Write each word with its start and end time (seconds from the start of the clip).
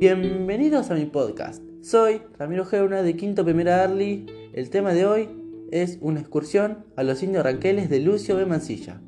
Bienvenidos 0.00 0.90
a 0.90 0.94
mi 0.94 1.04
podcast. 1.04 1.62
Soy 1.82 2.22
Ramiro 2.38 2.64
Geuna 2.64 3.02
de 3.02 3.16
Quinto 3.16 3.44
Primera 3.44 3.84
Arly. 3.84 4.24
El 4.54 4.70
tema 4.70 4.94
de 4.94 5.04
hoy 5.04 5.28
es 5.72 5.98
una 6.00 6.20
excursión 6.20 6.86
a 6.96 7.02
los 7.02 7.22
indios 7.22 7.44
ranqueles 7.44 7.90
de 7.90 8.00
Lucio 8.00 8.34
B. 8.34 8.46
Mancilla. 8.46 9.02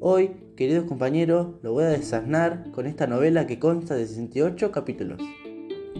Hoy, 0.00 0.32
queridos 0.56 0.86
compañeros, 0.86 1.54
lo 1.62 1.74
voy 1.74 1.84
a 1.84 1.90
desasnar 1.90 2.72
con 2.72 2.88
esta 2.88 3.06
novela 3.06 3.46
que 3.46 3.60
consta 3.60 3.94
de 3.94 4.08
68 4.08 4.72
capítulos. 4.72 5.22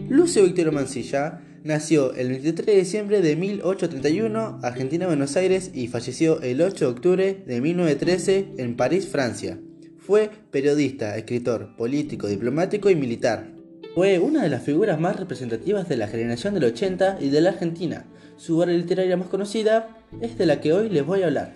Lucio 0.09 0.43
Victorio 0.43 0.73
Mancilla 0.73 1.39
nació 1.63 2.13
el 2.13 2.27
23 2.27 2.65
de 2.65 2.75
diciembre 2.75 3.21
de 3.21 3.37
1831, 3.37 4.59
Argentina, 4.61 5.07
Buenos 5.07 5.37
Aires, 5.37 5.71
y 5.73 5.87
falleció 5.87 6.41
el 6.41 6.61
8 6.61 6.83
de 6.83 6.91
octubre 6.91 7.43
de 7.47 7.61
1913 7.61 8.55
en 8.57 8.75
París, 8.75 9.07
Francia. 9.07 9.57
Fue 9.97 10.29
periodista, 10.51 11.15
escritor, 11.15 11.77
político, 11.77 12.27
diplomático 12.27 12.89
y 12.89 12.95
militar. 12.95 13.55
Fue 13.95 14.19
una 14.19 14.43
de 14.43 14.49
las 14.49 14.61
figuras 14.61 14.99
más 14.99 15.15
representativas 15.15 15.87
de 15.87 15.95
la 15.95 16.09
generación 16.09 16.53
del 16.53 16.65
80 16.65 17.19
y 17.21 17.29
de 17.29 17.39
la 17.39 17.51
Argentina. 17.51 18.03
Su 18.35 18.59
obra 18.59 18.73
literaria 18.73 19.15
más 19.15 19.29
conocida 19.29 19.87
es 20.19 20.37
de 20.37 20.45
la 20.45 20.59
que 20.59 20.73
hoy 20.73 20.89
les 20.89 21.05
voy 21.05 21.21
a 21.21 21.27
hablar. 21.27 21.53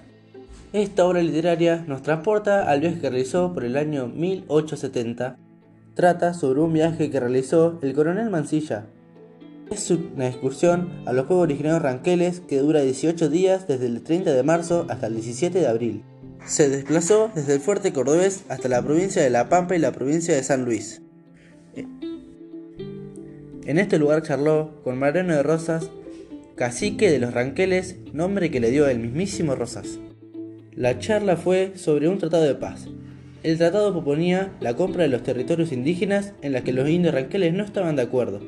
Esta 0.71 1.05
obra 1.05 1.21
literaria 1.21 1.83
nos 1.85 2.01
transporta 2.01 2.69
al 2.71 2.79
viaje 2.79 3.01
que 3.01 3.09
realizó 3.09 3.53
por 3.53 3.65
el 3.65 3.75
año 3.75 4.07
1870. 4.07 5.37
Trata 5.95 6.33
sobre 6.33 6.61
un 6.61 6.71
viaje 6.71 7.11
que 7.11 7.19
realizó 7.19 7.77
el 7.81 7.91
coronel 7.91 8.29
Mancilla. 8.29 8.85
Es 9.69 9.91
una 9.91 10.29
excursión 10.29 11.03
a 11.05 11.11
los 11.11 11.25
pueblos 11.25 11.43
originarios 11.43 11.81
ranqueles 11.81 12.39
que 12.39 12.59
dura 12.59 12.79
18 12.79 13.27
días 13.27 13.67
desde 13.67 13.87
el 13.87 14.01
30 14.01 14.31
de 14.31 14.43
marzo 14.43 14.85
hasta 14.87 15.07
el 15.07 15.15
17 15.15 15.59
de 15.59 15.67
abril. 15.67 16.03
Se 16.45 16.69
desplazó 16.69 17.31
desde 17.35 17.55
el 17.55 17.59
fuerte 17.59 17.91
cordobés 17.91 18.45
hasta 18.47 18.69
la 18.69 18.81
provincia 18.81 19.21
de 19.21 19.29
La 19.29 19.49
Pampa 19.49 19.75
y 19.75 19.79
la 19.79 19.91
provincia 19.91 20.33
de 20.33 20.43
San 20.43 20.63
Luis. 20.63 21.01
En 23.69 23.77
este 23.77 23.99
lugar 23.99 24.23
charló 24.23 24.81
con 24.83 24.97
Mariano 24.97 25.35
de 25.35 25.43
Rosas, 25.43 25.91
cacique 26.55 27.11
de 27.11 27.19
los 27.19 27.35
Ranqueles, 27.35 27.97
nombre 28.13 28.49
que 28.49 28.59
le 28.59 28.71
dio 28.71 28.87
el 28.87 28.97
mismísimo 28.97 29.53
Rosas. 29.53 29.99
La 30.73 30.97
charla 30.97 31.37
fue 31.37 31.73
sobre 31.75 32.07
un 32.07 32.17
tratado 32.17 32.45
de 32.45 32.55
paz. 32.55 32.87
El 33.43 33.59
tratado 33.59 33.91
proponía 33.91 34.57
la 34.59 34.75
compra 34.75 35.03
de 35.03 35.09
los 35.09 35.21
territorios 35.21 35.71
indígenas 35.71 36.33
en 36.41 36.53
la 36.53 36.63
que 36.63 36.73
los 36.73 36.89
indios 36.89 37.13
ranqueles 37.13 37.53
no 37.53 37.63
estaban 37.63 37.95
de 37.95 38.01
acuerdo. 38.01 38.41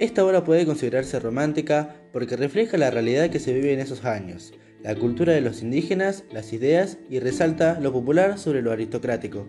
Esta 0.00 0.24
obra 0.24 0.42
puede 0.42 0.66
considerarse 0.66 1.20
romántica 1.20 1.94
porque 2.12 2.36
refleja 2.36 2.76
la 2.78 2.90
realidad 2.90 3.30
que 3.30 3.38
se 3.38 3.52
vive 3.52 3.72
en 3.72 3.78
esos 3.78 4.04
años, 4.04 4.52
la 4.82 4.96
cultura 4.96 5.32
de 5.32 5.42
los 5.42 5.62
indígenas, 5.62 6.24
las 6.32 6.52
ideas 6.52 6.98
y 7.08 7.20
resalta 7.20 7.78
lo 7.78 7.92
popular 7.92 8.36
sobre 8.36 8.62
lo 8.62 8.72
aristocrático. 8.72 9.46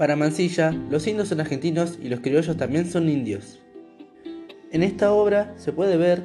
Para 0.00 0.16
Mansilla, 0.16 0.72
los 0.88 1.06
indios 1.06 1.28
son 1.28 1.40
argentinos 1.40 1.98
y 2.02 2.08
los 2.08 2.20
criollos 2.20 2.56
también 2.56 2.90
son 2.90 3.10
indios. 3.10 3.60
En 4.72 4.82
esta 4.82 5.12
obra 5.12 5.52
se 5.58 5.74
puede 5.74 5.98
ver 5.98 6.22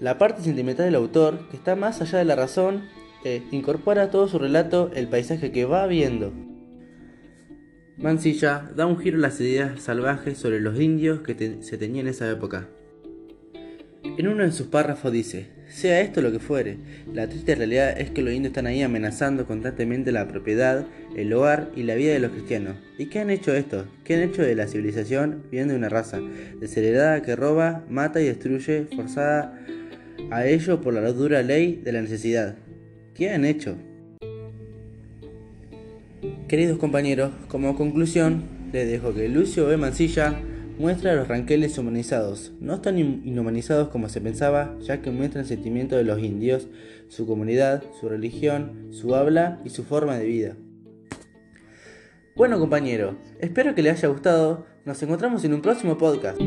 la 0.00 0.18
parte 0.18 0.42
sentimental 0.42 0.84
del 0.84 0.96
autor 0.96 1.48
que 1.48 1.56
está 1.56 1.76
más 1.76 2.02
allá 2.02 2.18
de 2.18 2.26
la 2.26 2.36
razón 2.36 2.82
e 3.24 3.42
incorpora 3.52 4.02
a 4.02 4.10
todo 4.10 4.28
su 4.28 4.38
relato 4.38 4.90
el 4.94 5.08
paisaje 5.08 5.50
que 5.50 5.64
va 5.64 5.86
viendo. 5.86 6.30
Mansilla 7.96 8.70
da 8.76 8.84
un 8.84 8.98
giro 8.98 9.16
a 9.16 9.22
las 9.22 9.40
ideas 9.40 9.80
salvajes 9.80 10.36
sobre 10.36 10.60
los 10.60 10.78
indios 10.78 11.22
que 11.22 11.62
se 11.62 11.78
tenían 11.78 12.08
en 12.08 12.10
esa 12.10 12.30
época. 12.30 12.68
En 14.18 14.28
uno 14.28 14.44
de 14.44 14.52
sus 14.52 14.68
párrafos 14.68 15.12
dice, 15.12 15.48
sea 15.68 16.00
esto 16.00 16.22
lo 16.22 16.32
que 16.32 16.38
fuere, 16.38 16.78
la 17.12 17.28
triste 17.28 17.54
realidad 17.54 18.00
es 18.00 18.10
que 18.10 18.22
los 18.22 18.32
indios 18.32 18.52
están 18.52 18.66
ahí 18.66 18.80
amenazando 18.80 19.46
constantemente 19.46 20.10
la 20.10 20.26
propiedad, 20.26 20.86
el 21.14 21.30
hogar 21.34 21.70
y 21.76 21.82
la 21.82 21.96
vida 21.96 22.14
de 22.14 22.20
los 22.20 22.30
cristianos. 22.30 22.76
¿Y 22.96 23.06
qué 23.06 23.18
han 23.18 23.28
hecho 23.28 23.52
esto? 23.54 23.84
¿Qué 24.04 24.14
han 24.14 24.22
hecho 24.22 24.40
de 24.40 24.54
la 24.54 24.68
civilización 24.68 25.42
bien 25.50 25.68
de 25.68 25.76
una 25.76 25.90
raza, 25.90 26.18
desheredada 26.58 27.20
que 27.20 27.36
roba, 27.36 27.84
mata 27.90 28.22
y 28.22 28.24
destruye, 28.24 28.86
forzada 28.96 29.60
a 30.30 30.46
ello 30.46 30.80
por 30.80 30.94
la 30.94 31.12
dura 31.12 31.42
ley 31.42 31.82
de 31.84 31.92
la 31.92 32.00
necesidad? 32.00 32.54
¿Qué 33.14 33.28
han 33.28 33.44
hecho? 33.44 33.76
Queridos 36.48 36.78
compañeros, 36.78 37.32
como 37.48 37.76
conclusión, 37.76 38.44
les 38.72 38.88
dejo 38.88 39.12
que 39.12 39.28
Lucio 39.28 39.66
B. 39.66 39.76
Mancilla 39.76 40.40
muestra 40.78 41.12
a 41.12 41.16
los 41.16 41.28
ranqueles 41.28 41.78
humanizados, 41.78 42.52
no 42.60 42.80
tan 42.80 42.98
inhumanizados 42.98 43.88
como 43.88 44.08
se 44.08 44.20
pensaba, 44.20 44.76
ya 44.80 45.00
que 45.00 45.10
muestran 45.10 45.42
el 45.42 45.48
sentimiento 45.48 45.96
de 45.96 46.04
los 46.04 46.18
indios, 46.18 46.68
su 47.08 47.26
comunidad, 47.26 47.82
su 48.00 48.08
religión, 48.08 48.88
su 48.90 49.14
habla 49.14 49.60
y 49.64 49.70
su 49.70 49.84
forma 49.84 50.16
de 50.18 50.26
vida. 50.26 50.56
Bueno 52.34 52.58
compañero, 52.58 53.16
espero 53.40 53.74
que 53.74 53.82
les 53.82 53.98
haya 53.98 54.08
gustado, 54.08 54.66
nos 54.84 55.02
encontramos 55.02 55.44
en 55.44 55.54
un 55.54 55.62
próximo 55.62 55.96
podcast. 55.96 56.38